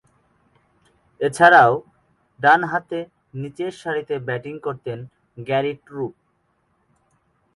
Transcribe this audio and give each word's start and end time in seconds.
এছাড়াও, 1.21 1.73
ডানহাতে 2.39 2.99
নিচেরসারিতে 3.41 4.15
ব্যাটিং 4.27 4.55
করতেন 4.65 4.99
গ্যারি 5.47 5.73
ট্রুপ। 5.85 6.13